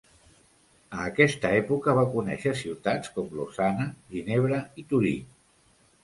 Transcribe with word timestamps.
A 0.99 1.01
aquesta 1.09 1.49
època 1.57 1.93
va 1.99 2.05
conéixer 2.15 2.53
ciutats 2.61 3.11
com 3.17 3.27
Lausana, 3.41 3.85
Ginebra 4.15 4.59
i 4.83 4.87
Torí. 4.95 5.13